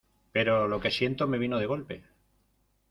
[0.31, 2.03] pero lo que siento me vino de golpe